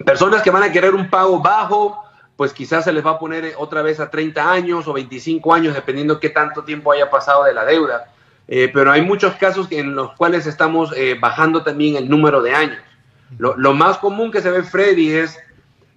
personas 0.06 0.42
que 0.42 0.52
van 0.52 0.64
a 0.64 0.72
querer 0.72 0.94
un 0.94 1.10
pago 1.10 1.42
bajo, 1.42 2.04
pues 2.36 2.54
quizás 2.54 2.86
se 2.86 2.94
les 2.94 3.06
va 3.06 3.12
a 3.12 3.20
poner 3.20 3.54
otra 3.58 3.82
vez 3.82 4.00
a 4.00 4.10
30 4.10 4.52
años 4.52 4.88
o 4.88 4.94
25 4.94 5.54
años, 5.54 5.74
dependiendo 5.74 6.20
qué 6.20 6.30
tanto 6.30 6.64
tiempo 6.64 6.92
haya 6.92 7.10
pasado 7.10 7.44
de 7.44 7.54
la 7.54 7.66
deuda. 7.66 8.14
Eh, 8.48 8.72
pero 8.74 8.92
hay 8.92 9.02
muchos 9.02 9.36
casos 9.36 9.68
en 9.72 9.94
los 9.94 10.14
cuales 10.14 10.48
estamos 10.48 10.92
eh, 10.96 11.18
bajando 11.20 11.64
también 11.64 11.98
el 11.98 12.10
número 12.10 12.42
de 12.42 12.56
años. 12.56 12.80
Lo, 13.38 13.56
lo, 13.58 13.74
más 13.74 14.00
común 14.00 14.32
que 14.32 14.42
se 14.42 14.50
ve 14.50 14.64
Freddy 14.64 15.12
es 15.12 15.38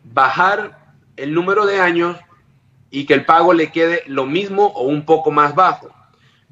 bajar 0.04 0.78
el 1.16 1.34
número 1.34 1.66
de 1.66 1.80
años 1.80 2.16
y 2.90 3.06
que 3.06 3.14
el 3.14 3.24
pago 3.24 3.52
le 3.54 3.72
quede 3.72 4.02
lo 4.06 4.26
mismo 4.26 4.66
o 4.66 4.84
un 4.84 5.04
poco 5.04 5.30
más 5.30 5.54
bajo. 5.54 5.90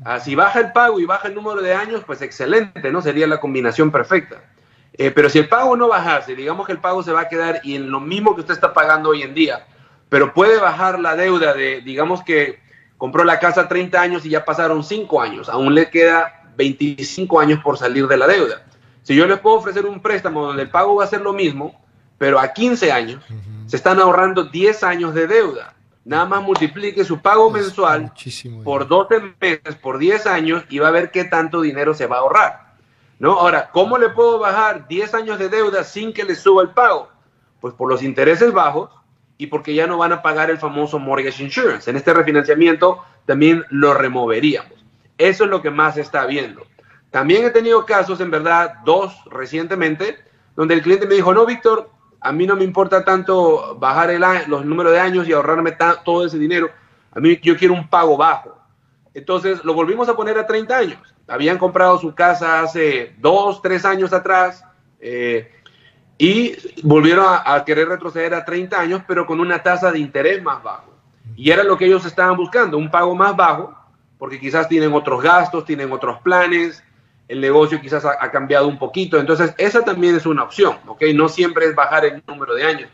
Ah, 0.05 0.19
si 0.19 0.35
baja 0.35 0.61
el 0.61 0.73
pago 0.73 0.99
y 0.99 1.05
baja 1.05 1.29
el 1.29 1.35
número 1.35 1.61
de 1.61 1.75
años, 1.75 2.03
pues 2.07 2.23
excelente, 2.23 2.91
¿no? 2.91 3.03
Sería 3.03 3.27
la 3.27 3.41
combinación 3.41 3.91
perfecta. 3.91 4.43
Eh, 4.95 5.11
pero 5.11 5.29
si 5.29 5.39
el 5.39 5.49
pago 5.49 5.77
no 5.77 5.89
bajase, 5.89 6.35
digamos 6.35 6.67
que 6.67 6.73
el 6.73 6.79
pago 6.79 7.03
se 7.03 7.13
va 7.13 7.23
a 7.23 7.29
quedar 7.29 7.61
y 7.63 7.77
en 7.77 7.91
lo 7.91 8.01
mismo 8.01 8.35
que 8.35 8.41
usted 8.41 8.55
está 8.55 8.73
pagando 8.73 9.11
hoy 9.11 9.23
en 9.23 9.35
día, 9.35 9.67
pero 10.09 10.33
puede 10.35 10.59
bajar 10.59 10.99
la 10.99 11.17
deuda 11.17 11.53
de, 11.53 11.81
digamos 11.83 12.23
que 12.23 12.59
compró 12.97 13.25
la 13.25 13.39
casa 13.39 13.69
30 13.69 14.01
años 14.01 14.27
y 14.27 14.31
ya 14.31 14.45
pasaron 14.45 14.83
5 14.83 15.21
años, 15.21 15.49
aún 15.49 15.75
le 15.75 15.91
queda 15.91 16.51
25 16.57 17.41
años 17.41 17.61
por 17.63 17.79
salir 17.79 18.07
de 18.09 18.17
la 18.17 18.27
deuda. 18.27 18.63
Si 19.03 19.15
yo 19.15 19.27
le 19.27 19.37
puedo 19.37 19.57
ofrecer 19.57 19.87
un 19.87 20.01
préstamo 20.01 20.47
donde 20.47 20.63
el 20.63 20.71
pago 20.71 20.97
va 20.97 21.05
a 21.05 21.09
ser 21.09 21.21
lo 21.21 21.33
mismo, 21.33 21.81
pero 22.21 22.39
a 22.39 22.53
15 22.53 22.93
años, 22.93 23.25
se 23.65 23.77
están 23.77 23.99
ahorrando 23.99 24.45
10 24.45 24.85
años 24.85 25.15
de 25.15 25.27
deuda. 25.27 25.73
Nada 26.05 26.27
más 26.27 26.43
multiplique 26.43 27.03
su 27.03 27.23
pago 27.23 27.51
mensual 27.51 28.13
por 28.63 28.87
12 28.87 29.37
meses, 29.41 29.75
por 29.77 29.97
10 29.97 30.27
años 30.27 30.63
y 30.69 30.81
va 30.81 30.89
a 30.89 30.91
ver 30.91 31.11
qué 31.11 31.25
tanto 31.25 31.63
dinero 31.63 31.95
se 31.95 32.07
va 32.07 32.17
a 32.17 32.19
ahorrar. 32.19 32.75
¿No? 33.19 33.39
Ahora, 33.39 33.71
¿cómo 33.73 33.97
le 33.97 34.11
puedo 34.11 34.39
bajar 34.39 34.87
10 34.87 35.15
años 35.15 35.39
de 35.39 35.49
deuda 35.49 35.83
sin 35.83 36.13
que 36.13 36.25
le 36.25 36.35
suba 36.35 36.61
el 36.61 36.69
pago? 36.69 37.09
Pues 37.59 37.73
por 37.73 37.89
los 37.89 38.03
intereses 38.03 38.53
bajos 38.53 38.91
y 39.39 39.47
porque 39.47 39.75
ya 39.75 39.87
no 39.87 39.97
van 39.97 40.13
a 40.13 40.21
pagar 40.21 40.51
el 40.51 40.59
famoso 40.59 40.99
mortgage 40.99 41.43
insurance. 41.43 41.89
En 41.89 41.97
este 41.97 42.13
refinanciamiento 42.13 43.03
también 43.25 43.65
lo 43.71 43.95
removeríamos. 43.95 44.75
Eso 45.17 45.45
es 45.45 45.51
lo 45.51 45.63
que 45.63 45.71
más 45.71 45.95
se 45.95 46.03
está 46.03 46.27
viendo. 46.27 46.67
También 47.11 47.47
he 47.47 47.51
tenido 47.51 47.87
casos, 47.87 48.21
en 48.21 48.31
verdad, 48.31 48.75
dos 48.85 49.17
recientemente, 49.31 50.19
donde 50.55 50.75
el 50.75 50.83
cliente 50.83 51.07
me 51.07 51.15
dijo, 51.15 51.33
no, 51.33 51.47
Víctor, 51.47 51.91
a 52.21 52.33
mí 52.33 52.47
no 52.47 52.57
me 52.57 52.65
importa 52.65 53.05
tanto 53.05 53.77
bajar 53.79 54.11
el, 54.11 54.23
los 54.47 54.65
números 54.65 54.93
de 54.93 55.01
años 55.01 55.27
y 55.27 55.33
ahorrarme 55.33 55.77
todo 56.05 56.27
ese 56.27 56.39
dinero. 56.39 56.71
A 57.13 57.21
mí 57.21 57.39
yo 57.43 57.57
quiero 57.57 57.75
un 57.75 57.89
pago 57.89 58.17
bajo. 58.17 58.59
Entonces 59.15 59.65
lo 59.65 59.75
volvimos 59.75 60.09
a 60.09 60.17
poner 60.17 60.39
a 60.39 60.47
30 60.47 60.77
años. 60.77 61.15
Habían 61.27 61.59
comprado 61.59 61.99
su 61.99 62.15
casa 62.15 62.61
hace 62.61 63.15
dos, 63.19 63.63
tres 63.63 63.85
años 63.85 64.13
atrás. 64.13 64.65
Eh, 65.01 65.51
y 66.19 66.55
volvieron 66.83 67.25
a, 67.29 67.65
querer 67.65 67.89
retroceder 67.89 68.35
a 68.35 68.45
30 68.45 68.79
años, 68.79 69.03
pero 69.09 69.27
con 69.27 69.41
una 69.41 69.63
tasa 69.63 69.91
de 69.91 69.99
interés 69.99 70.43
más 70.43 70.63
bajo. 70.63 70.93
Y 71.35 71.51
era 71.51 71.65
lo 71.65 71.79
que 71.79 71.87
ellos 71.87 72.05
estaban 72.05 72.37
buscando, 72.37 72.77
un 72.77 72.91
pago 72.91 73.15
más 73.15 73.35
bajo, 73.35 73.75
porque 74.19 74.39
quizás 74.39 74.69
tienen 74.69 74.93
otros 74.93 75.23
gastos, 75.23 75.65
tienen 75.65 75.91
otros 75.91 76.21
planes, 76.21 76.85
el 77.31 77.41
negocio 77.41 77.81
quizás 77.81 78.05
ha, 78.05 78.31
cambiado 78.33 78.67
un 78.67 78.77
poquito. 78.77 79.17
Entonces, 79.17 79.55
esa 79.57 79.85
también 79.85 80.17
es 80.17 80.27
una 80.27 80.43
opción, 80.43 80.79
¿ok? 80.89 81.03
No 81.15 81.29
siempre 81.29 81.67
es 81.67 81.77
bajar 81.77 82.05
el 82.05 82.23
número 82.27 82.57
de 82.57 82.65
años. 82.65 82.91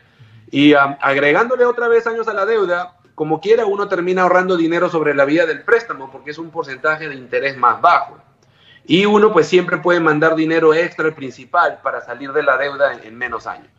Y 0.51 0.75
agregándole 0.75 1.65
otra 1.65 1.89
vez 1.89 2.07
años 2.07 2.29
a 2.29 2.35
la 2.35 2.45
deuda, 2.45 2.99
como 3.15 3.41
quiera, 3.41 3.65
uno 3.65 3.89
termina 3.89 4.23
ahorrando 4.23 4.59
dinero 4.59 4.91
sobre 4.91 5.15
la 5.15 5.25
vía 5.25 5.47
del 5.47 5.63
préstamo, 5.63 6.11
porque 6.13 6.33
es 6.33 6.39
un 6.39 6.51
porcentaje 6.51 7.09
de 7.09 7.15
interés 7.15 7.57
más 7.57 7.81
bajo. 7.81 8.19
Y 8.87 9.07
uno 9.07 9.33
pues 9.33 9.49
siempre 9.49 9.79
puede 9.79 10.01
mandar 10.01 10.37
dinero 10.37 10.75
extra 10.75 11.07
al 11.07 11.15
principal 11.15 11.81
para 11.83 12.05
salir 12.05 12.31
de 12.33 12.43
la 12.43 12.59
deuda 12.59 12.93
en, 12.93 13.17
menos 13.17 13.47
años. 13.47 13.71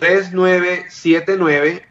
3979. 0.00 1.82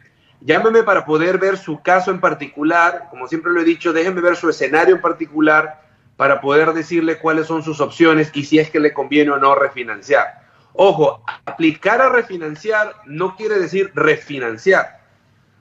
Llámeme 0.42 0.82
para 0.82 1.04
poder 1.04 1.38
ver 1.38 1.56
su 1.56 1.80
caso 1.80 2.10
en 2.10 2.20
particular. 2.20 3.06
Como 3.10 3.28
siempre 3.28 3.52
lo 3.52 3.60
he 3.60 3.64
dicho, 3.64 3.92
déjenme 3.92 4.20
ver 4.20 4.36
su 4.36 4.48
escenario 4.48 4.96
en 4.96 5.00
particular 5.00 5.82
para 6.16 6.40
poder 6.40 6.72
decirle 6.72 7.18
cuáles 7.18 7.46
son 7.46 7.62
sus 7.62 7.80
opciones 7.80 8.30
y 8.34 8.44
si 8.44 8.58
es 8.58 8.70
que 8.70 8.80
le 8.80 8.92
conviene 8.92 9.30
o 9.30 9.38
no 9.38 9.54
refinanciar. 9.54 10.39
Ojo, 10.74 11.22
aplicar 11.44 12.00
a 12.00 12.08
refinanciar 12.08 12.94
no 13.06 13.36
quiere 13.36 13.58
decir 13.58 13.90
refinanciar. 13.94 15.00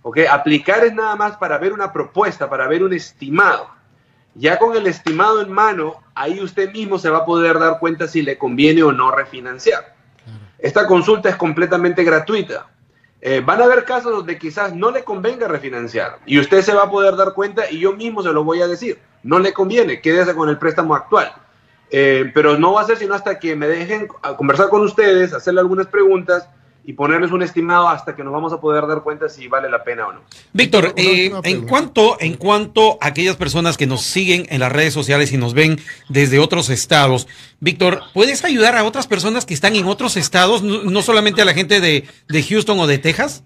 ¿ok? 0.02 0.20
Aplicar 0.30 0.84
es 0.86 0.94
nada 0.94 1.16
más 1.16 1.38
para 1.38 1.58
ver 1.58 1.74
una 1.74 1.92
propuesta, 1.92 2.50
para 2.50 2.68
ver 2.68 2.84
un 2.84 2.94
estimado. 2.94 3.70
Ya 4.36 4.58
con 4.58 4.76
el 4.76 4.88
estimado 4.88 5.42
en 5.42 5.52
mano, 5.52 6.02
ahí 6.16 6.40
usted 6.42 6.72
mismo 6.72 7.00
se 7.00 7.10
va 7.10 7.20
a 7.20 7.26
poder 7.26 7.60
dar 7.60 7.80
cuenta 7.80 8.08
si 8.08 8.22
le 8.22 8.38
conviene 8.38 8.84
o 8.84 8.92
no 8.92 9.12
refinanciar. 9.12 9.96
Esta 10.58 10.86
consulta 10.86 11.30
es 11.30 11.36
completamente 11.36 12.04
gratuita. 12.04 12.68
Eh, 13.22 13.42
van 13.46 13.62
a 13.62 13.66
haber 13.66 13.84
casos 13.84 14.12
donde 14.12 14.38
quizás 14.38 14.74
no 14.74 14.92
le 14.92 15.04
convenga 15.04 15.48
refinanciar 15.48 16.20
y 16.26 16.40
usted 16.40 16.62
se 16.62 16.74
va 16.74 16.84
a 16.84 16.90
poder 16.90 17.18
dar 17.18 17.34
cuenta 17.34 17.70
y 17.70 17.80
yo 17.80 17.92
mismo 17.92 18.24
se 18.24 18.32
lo 18.32 18.44
voy 18.44 18.62
a 18.62 18.68
decir. 18.68 19.00
No 19.24 19.40
le 19.40 19.52
conviene, 19.52 20.00
quédese 20.00 20.34
con 20.34 20.48
el 20.48 20.58
préstamo 20.58 20.96
actual. 20.96 21.34
Eh, 21.92 22.32
pero 22.34 22.58
no 22.58 22.74
va 22.74 22.82
a 22.82 22.86
ser 22.86 22.98
sino 22.98 23.14
hasta 23.14 23.40
que 23.40 23.56
me 23.56 23.68
dejen 23.68 24.08
conversar 24.38 24.70
con 24.70 24.82
ustedes, 24.82 25.34
hacerle 25.34 25.62
algunas 25.62 25.88
preguntas 25.88 26.48
y 26.90 26.94
ponerles 26.94 27.32
un 27.32 27.44
estimado 27.44 27.88
hasta 27.88 28.16
que 28.16 28.24
nos 28.24 28.34
vamos 28.34 28.52
a 28.52 28.60
poder 28.60 28.88
dar 28.88 29.04
cuenta 29.04 29.30
si 29.30 29.48
vale 29.48 29.70
la 29.70 29.84
pena 29.84 30.08
o 30.08 30.14
no. 30.14 30.22
Víctor, 30.54 30.94
eh, 30.96 31.32
en 31.44 31.68
cuanto 31.68 32.18
en 32.20 32.34
cuanto 32.36 32.98
a 33.00 33.08
aquellas 33.08 33.36
personas 33.36 33.78
que 33.78 33.86
nos 33.86 34.02
siguen 34.02 34.48
en 34.50 34.60
las 34.60 34.72
redes 34.72 34.94
sociales 34.94 35.32
y 35.32 35.38
nos 35.38 35.54
ven 35.54 35.80
desde 36.10 36.40
otros 36.40 36.70
estados, 36.70 37.28
Víctor, 37.60 38.02
¿puedes 38.14 38.44
ayudar 38.44 38.76
a 38.76 38.84
otras 38.86 39.06
personas 39.06 39.46
que 39.46 39.54
están 39.54 39.76
en 39.76 39.86
otros 39.86 40.18
estados, 40.18 40.64
no, 40.64 41.02
solamente 41.04 41.44
a 41.44 41.46
la 41.46 41.54
gente 41.54 41.80
de, 41.80 42.08
Houston 42.42 42.80
o 42.80 42.88
de 42.88 42.98
Texas? 42.98 43.44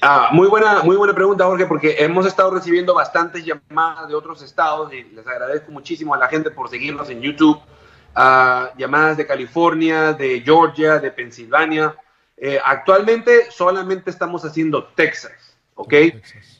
Ah, 0.00 0.28
muy 0.32 0.46
buena, 0.46 0.82
muy 0.82 0.96
buena 0.96 1.12
pregunta, 1.12 1.44
Jorge, 1.44 1.66
porque 1.66 1.96
hemos 1.98 2.24
estado 2.24 2.50
recibiendo 2.50 2.94
bastantes 2.94 3.44
llamadas 3.44 4.08
de 4.08 4.14
otros 4.14 4.42
estados 4.42 4.92
y 4.92 5.02
les 5.02 5.26
agradezco 5.26 5.72
muchísimo 5.72 6.14
a 6.14 6.18
la 6.18 6.28
gente 6.28 6.50
por 6.50 6.68
seguirnos 6.68 7.10
en 7.10 7.20
YouTube. 7.20 7.58
Ah, 8.14 8.70
llamadas 8.76 9.16
de 9.16 9.26
California, 9.26 10.12
de 10.12 10.40
Georgia, 10.40 10.98
de 10.98 11.10
Pensilvania. 11.10 11.96
Eh, 12.36 12.60
actualmente 12.64 13.50
solamente 13.50 14.10
estamos 14.10 14.44
haciendo 14.44 14.84
Texas, 14.94 15.56
¿ok? 15.74 15.94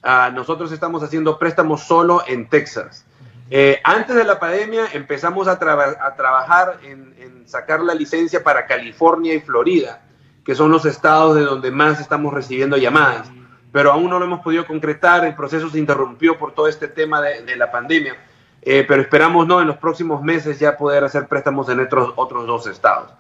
Ah, 0.03 0.31
nosotros 0.35 0.73
estamos 0.73 1.03
haciendo 1.05 1.39
préstamos 1.39 1.85
solo 1.85 2.25
en 2.27 2.49
Texas. 2.49 3.05
Eh, 3.51 3.81
antes 3.85 4.15
de 4.15 4.25
la 4.25 4.39
pandemia 4.39 4.89
empezamos 4.93 5.49
a, 5.49 5.59
trabajar 5.59 6.81
en, 6.83 7.45
sacar 7.47 7.81
la 7.81 7.95
licencia 7.95 8.43
para 8.43 8.67
California 8.67 9.33
y 9.35 9.41
Florida, 9.41 10.03
que 10.49 10.55
son 10.55 10.73
los 10.73 10.87
estados 10.87 11.35
de 11.35 11.43
donde 11.43 11.71
más 11.71 12.01
estamos 12.01 12.33
recibiendo 12.33 12.79
llamadas, 12.79 13.31
pero 13.71 13.93
aún 13.93 14.09
no 14.09 14.19
lo 14.19 14.25
hemos 14.25 14.41
podido 14.41 14.67
concretar, 14.67 15.27
el 15.27 15.35
proceso 15.35 15.69
se 15.69 15.79
interrumpió 15.79 16.39
por 16.39 16.53
todo 16.53 16.69
este 16.69 16.89
tema 16.89 17.21
de, 17.21 17.55
la 17.55 17.71
pandemia, 17.71 18.17
eh, 18.63 18.83
pero 18.89 19.03
esperamos 19.03 19.47
no 19.47 19.61
en 19.61 19.67
los 19.67 19.77
próximos 19.77 20.23
meses 20.23 20.59
ya 20.59 20.75
poder 20.75 21.05
hacer 21.05 21.29
préstamos 21.29 21.69
en 21.69 21.81
otros, 21.81 22.15
otros 22.17 22.47
dos 22.47 22.67
estados. 22.67 23.11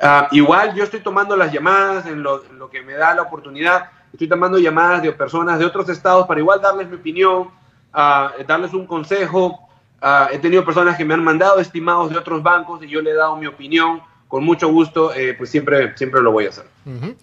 Ah, 0.00 0.28
igual 0.30 0.74
yo 0.74 0.82
estoy 0.82 1.00
tomando 1.00 1.36
las 1.36 1.52
llamadas 1.52 2.06
en 2.06 2.22
lo, 2.22 2.70
que 2.70 2.80
me 2.80 2.94
da 2.94 3.14
la 3.14 3.20
oportunidad. 3.20 3.90
Estoy 4.14 4.28
tomando 4.30 4.58
llamadas 4.58 5.02
de 5.02 5.12
personas 5.12 5.58
de 5.58 5.66
otros 5.66 5.86
estados 5.90 6.26
para 6.26 6.40
igual 6.40 6.62
darles 6.62 6.88
mi 6.88 6.96
opinión, 6.96 7.50
ah, 7.92 8.32
darles 8.46 8.72
un 8.72 8.86
consejo. 8.86 9.68
Ah, 10.00 10.30
he 10.32 10.38
tenido 10.38 10.64
personas 10.64 10.96
que 10.96 11.04
me 11.04 11.12
han 11.12 11.22
mandado 11.22 11.60
estimados 11.60 12.08
de 12.08 12.16
otros 12.16 12.42
bancos 12.42 12.82
y 12.82 12.88
yo 12.88 13.02
le 13.02 13.10
he 13.10 13.14
dado 13.14 13.36
mi 13.36 13.46
opinión. 13.46 14.00
Con 14.30 14.44
mucho 14.44 14.68
gusto, 14.68 15.12
eh, 15.12 15.34
pues 15.34 15.50
siempre, 15.50 15.96
siempre 15.96 16.22
lo 16.22 16.30
voy 16.30 16.46
a 16.46 16.50
hacer. 16.50 16.64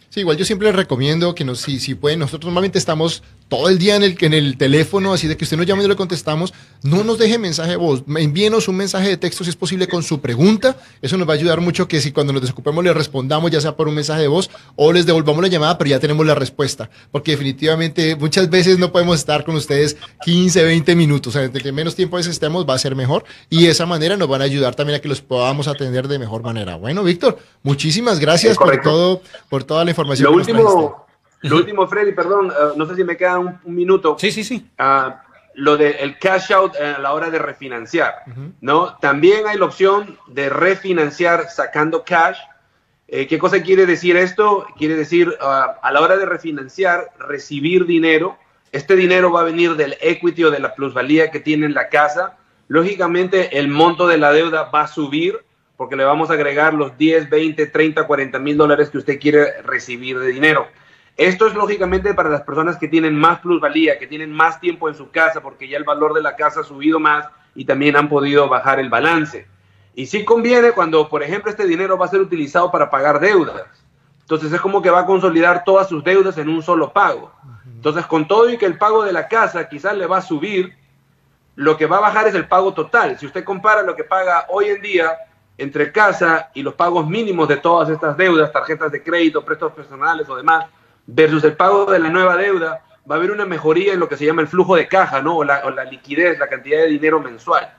Sí, 0.10 0.22
igual 0.22 0.38
yo 0.38 0.46
siempre 0.46 0.68
les 0.68 0.76
recomiendo 0.76 1.34
que 1.34 1.44
nos, 1.44 1.62
si, 1.62 1.80
si 1.80 1.96
pueden, 1.96 2.20
nosotros 2.20 2.46
normalmente 2.46 2.78
estamos 2.78 3.24
todo 3.48 3.70
el 3.70 3.78
día 3.78 3.96
en 3.96 4.04
el, 4.04 4.18
en 4.20 4.34
el 4.34 4.58
teléfono, 4.58 5.14
así 5.14 5.28
de 5.28 5.38
que 5.38 5.46
usted 5.46 5.58
nos 5.58 5.66
llame 5.66 5.84
y 5.84 5.88
le 5.88 5.96
contestamos, 5.96 6.54
no 6.84 7.04
nos 7.04 7.18
deje 7.18 7.38
mensaje 7.38 7.72
de 7.72 7.76
voz, 7.78 8.04
envíenos 8.18 8.68
un 8.68 8.76
mensaje 8.76 9.08
de 9.08 9.18
texto 9.18 9.44
si 9.44 9.50
es 9.50 9.56
posible 9.56 9.88
con 9.88 10.04
su 10.04 10.20
pregunta, 10.20 10.78
eso 11.02 11.18
nos 11.18 11.28
va 11.28 11.34
a 11.34 11.36
ayudar 11.36 11.62
mucho 11.62 11.88
que 11.88 12.02
si 12.02 12.12
cuando 12.12 12.34
nos 12.34 12.42
desocupemos 12.42 12.84
le 12.84 12.94
respondamos 12.94 13.50
ya 13.50 13.62
sea 13.62 13.76
por 13.76 13.88
un 13.88 13.96
mensaje 13.96 14.22
de 14.22 14.28
voz 14.28 14.50
o 14.76 14.92
les 14.92 15.06
devolvamos 15.06 15.42
la 15.42 15.48
llamada, 15.48 15.78
pero 15.78 15.90
ya 15.90 16.00
tenemos 16.00 16.26
la 16.26 16.36
respuesta, 16.36 16.90
porque 17.12 17.32
definitivamente 17.32 18.16
muchas 18.16 18.50
veces 18.50 18.80
no 18.80 18.92
podemos 18.92 19.18
estar 19.18 19.46
con 19.46 19.56
ustedes 19.56 19.96
15, 20.26 20.64
20 20.64 20.96
minutos, 20.96 21.36
o 21.36 21.40
sea, 21.40 21.46
entre 21.46 21.64
que 21.64 21.72
menos 21.72 21.96
tiempo 21.96 22.18
estemos 22.20 22.68
va 22.68 22.74
a 22.74 22.80
ser 22.80 22.96
mejor 22.96 23.24
y 23.50 23.64
de 23.64 23.72
esa 23.72 23.86
manera 23.86 24.18
nos 24.18 24.28
van 24.28 24.42
a 24.42 24.46
ayudar 24.46 24.76
también 24.76 24.98
a 24.98 25.02
que 25.02 25.08
los 25.08 25.22
podamos 25.22 25.68
atender 25.68 26.08
de 26.08 26.20
mejor 26.20 26.44
manera. 26.44 26.76
Bueno, 26.76 27.04
Víctor, 27.04 27.40
muchísimas 27.64 28.20
gracias 28.20 28.58
por 28.58 28.82
todo, 28.82 29.22
por 29.50 29.57
toda 29.64 29.84
la 29.84 29.92
información. 29.92 30.32
Lo 30.32 30.38
último, 30.38 31.08
lo 31.42 31.58
último, 31.58 31.88
Freddy, 31.88 32.14
perdón, 32.14 32.52
eh, 32.52 32.74
no 32.76 32.86
sé 32.86 32.96
si 32.96 33.04
me 33.04 33.16
queda 33.16 33.40
un, 33.40 33.60
minuto. 33.66 34.18
Sí, 34.20 34.32
sí, 34.32 34.44
sí. 34.44 34.70
Ah, 34.78 35.24
lo 35.54 35.76
del 35.76 36.20
cash 36.20 36.52
out 36.52 36.76
a 36.76 37.00
la 37.00 37.14
hora 37.14 37.30
de 37.30 37.40
refinanciar, 37.40 38.14
¿no? 38.62 38.96
También 38.98 39.48
hay 39.48 39.58
la 39.58 39.66
opción 39.66 40.18
de 40.28 40.50
refinanciar 40.50 41.50
sacando 41.50 42.04
cash. 42.04 42.38
Eh, 43.08 43.26
¿Qué 43.26 43.40
cosa 43.40 43.62
quiere 43.64 43.86
decir 43.86 44.18
esto? 44.18 44.68
Quiere 44.78 44.96
decir, 44.96 45.36
ah, 45.42 45.80
a 45.82 45.92
la 45.92 46.02
hora 46.02 46.18
de 46.18 46.26
refinanciar, 46.26 47.12
recibir 47.18 47.86
dinero. 47.86 48.38
Este 48.72 48.96
dinero 48.96 49.32
va 49.32 49.42
a 49.42 49.46
venir 49.46 49.76
del 49.76 49.98
equity 50.02 50.44
o 50.44 50.52
de 50.52 50.60
la 50.60 50.76
plusvalía 50.76 51.32
que 51.32 51.40
tiene 51.40 51.66
en 51.66 51.74
la 51.74 51.90
casa. 51.90 52.38
Lógicamente, 52.68 53.58
el 53.58 53.68
monto 53.68 54.08
de 54.08 54.18
la 54.20 54.32
deuda 54.32 54.64
va 54.64 54.82
a 54.82 54.88
subir 54.88 55.40
porque 55.78 55.96
le 55.96 56.04
vamos 56.04 56.30
a 56.30 56.34
agregar 56.34 56.74
los 56.74 56.98
10, 56.98 57.30
20, 57.30 57.68
30, 57.68 58.06
40 58.06 58.40
mil 58.40 58.58
dólares 58.58 58.90
que 58.90 58.98
usted 58.98 59.20
quiere 59.20 59.62
recibir 59.62 60.20
de 60.20 60.28
dinero. 60.28 60.68
Esto 61.16 61.48
es 61.48 61.54
lógicamente 61.54 62.14
para 62.16 62.30
las 62.30 62.42
personas 62.42 62.78
que 62.78 62.88
tienen 62.88 63.16
más 63.16 63.40
plusvalía, 63.40 63.98
que 63.98 64.08
tienen 64.08 64.32
más 64.32 64.60
tiempo 64.60 64.90
en 64.90 64.96
su 64.96 65.12
casa, 65.12 65.42
porque 65.42 65.68
ya 65.68 65.78
el 65.78 65.84
valor 65.84 66.14
de 66.14 66.22
la 66.22 66.36
casa 66.36 66.62
ha 66.62 66.64
subido 66.64 67.00
más 67.00 67.28
y 67.56 67.66
también 67.66 67.96
han 67.96 68.10
podido 68.10 68.50
bajar 68.50 68.80
el 68.80 68.90
balance. 68.90 69.48
Y 69.96 70.08
sí 70.08 70.26
conviene 70.26 70.72
cuando, 70.72 71.08
por 71.10 71.24
ejemplo, 71.24 71.50
este 71.50 71.66
dinero 71.66 71.98
va 71.98 72.06
a 72.06 72.10
ser 72.10 72.22
utilizado 72.22 72.72
para 72.72 72.90
pagar 72.90 73.20
deudas. 73.20 73.64
Entonces 74.22 74.52
es 74.52 74.62
como 74.62 74.82
que 74.82 74.90
va 74.90 75.02
a 75.02 75.06
consolidar 75.06 75.64
todas 75.64 75.88
sus 75.88 76.04
deudas 76.04 76.38
en 76.38 76.50
un 76.50 76.62
solo 76.62 76.92
pago. 76.92 77.32
Entonces, 77.66 78.06
con 78.06 78.28
todo 78.28 78.50
y 78.50 78.58
que 78.58 78.66
el 78.66 78.78
pago 78.78 79.04
de 79.04 79.14
la 79.14 79.28
casa 79.28 79.70
quizás 79.70 79.96
le 79.96 80.08
va 80.08 80.18
a 80.18 80.22
subir, 80.22 80.76
lo 81.56 81.78
que 81.78 81.86
va 81.86 81.98
a 81.98 82.02
bajar 82.02 82.28
es 82.28 82.36
el 82.36 82.48
pago 82.48 82.74
total. 82.74 83.18
Si 83.18 83.26
usted 83.26 83.44
compara 83.44 83.84
lo 83.84 83.96
que 83.96 84.04
paga 84.04 84.46
hoy 84.50 84.66
en 84.66 84.82
día 84.82 85.18
entre 85.58 85.92
casa 85.92 86.52
y 86.54 86.62
los 86.62 86.76
pagos 86.76 87.08
mínimos 87.08 87.48
de 87.48 87.58
todas 87.58 87.90
estas 87.90 88.16
deudas, 88.18 88.52
tarjetas 88.52 88.92
de 88.92 89.04
crédito, 89.04 89.44
préstamos 89.44 89.76
personales 89.76 90.30
o 90.30 90.36
demás, 90.36 90.66
versus 91.06 91.44
el 91.44 91.54
pago 91.54 91.86
de 91.86 92.00
la 92.00 92.10
nueva 92.10 92.36
deuda, 92.36 92.84
va 93.10 93.16
a 93.16 93.18
haber 93.18 93.32
una 93.32 93.46
mejoría 93.46 93.94
en 93.94 94.00
lo 94.00 94.10
que 94.10 94.18
se 94.18 94.26
llama 94.26 94.42
el 94.42 94.48
flujo 94.48 94.76
de 94.76 94.88
caja, 94.88 95.22
¿no? 95.22 95.38
O 95.38 95.44
la, 95.44 95.84
liquidez, 95.90 96.38
la 96.38 96.48
cantidad 96.48 96.82
de 96.82 96.88
dinero 96.88 97.20
mensual. 97.20 97.74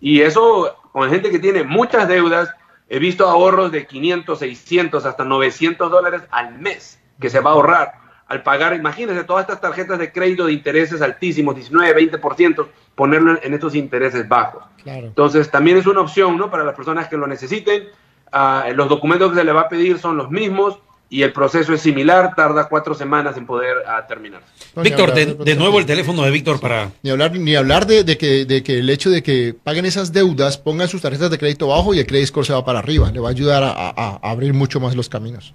Y 0.00 0.20
eso, 0.20 0.76
con 0.92 1.08
gente 1.08 1.30
que 1.30 1.38
tiene 1.38 1.62
muchas 1.62 2.08
deudas, 2.08 2.50
he 2.88 2.98
visto 2.98 3.28
ahorros 3.28 3.72
de 3.72 3.86
500, 3.86 4.38
600, 4.38 5.06
hasta 5.06 5.24
900 5.24 5.90
dólares 5.90 6.22
al 6.30 6.58
mes 6.58 7.00
que 7.20 7.30
se 7.30 7.40
va 7.40 7.50
a 7.50 7.54
ahorrar 7.54 8.02
al 8.32 8.42
pagar, 8.42 8.74
imagínense, 8.74 9.24
todas 9.24 9.42
estas 9.42 9.60
tarjetas 9.60 9.98
de 9.98 10.10
crédito 10.10 10.46
de 10.46 10.54
intereses 10.54 11.02
altísimos, 11.02 11.54
19, 11.54 12.18
20%, 12.18 12.66
ponerlo 12.94 13.38
en 13.42 13.54
estos 13.54 13.74
intereses 13.74 14.28
bajos. 14.28 14.64
Entonces, 14.84 15.50
también 15.50 15.76
es 15.76 15.86
una 15.86 16.00
opción, 16.00 16.36
¿no? 16.36 16.50
Para 16.50 16.64
las 16.64 16.74
personas 16.74 17.08
que 17.08 17.16
lo 17.16 17.26
necesiten. 17.26 17.84
Ah, 18.32 18.66
los 18.74 18.88
documentos 18.88 19.30
que 19.30 19.38
se 19.38 19.44
le 19.44 19.52
va 19.52 19.62
a 19.62 19.68
pedir 19.68 19.98
son 19.98 20.16
los 20.16 20.30
mismos 20.30 20.78
y 21.12 21.22
el 21.22 21.32
proceso 21.34 21.74
es 21.74 21.82
similar, 21.82 22.34
tarda 22.34 22.70
cuatro 22.70 22.94
semanas 22.94 23.36
en 23.36 23.44
poder 23.44 23.76
uh, 23.76 24.08
terminar. 24.08 24.40
Víctor, 24.76 25.12
de, 25.12 25.54
nuevo 25.56 25.78
el 25.78 25.84
teléfono 25.84 26.22
de 26.22 26.30
Víctor 26.30 26.58
para... 26.58 26.90
Ni 27.02 27.10
hablar, 27.10 27.32
ni 27.32 27.54
hablar 27.54 27.86
de, 27.86 28.16
que, 28.16 28.46
de 28.46 28.62
que 28.62 28.78
el 28.78 28.88
hecho 28.88 29.10
de 29.10 29.22
que 29.22 29.54
paguen 29.62 29.84
esas 29.84 30.14
deudas, 30.14 30.56
pongan 30.56 30.88
sus 30.88 31.02
tarjetas 31.02 31.30
de 31.30 31.36
crédito 31.36 31.70
abajo 31.70 31.92
y 31.92 31.98
el 31.98 32.06
credit 32.06 32.28
score 32.28 32.46
se 32.46 32.54
va 32.54 32.64
para 32.64 32.78
arriba, 32.78 33.10
le 33.12 33.20
va 33.20 33.28
a 33.28 33.30
ayudar 33.30 33.62
a, 33.62 34.20
abrir 34.22 34.54
mucho 34.54 34.80
más 34.80 34.96
los 34.96 35.10
caminos. 35.10 35.52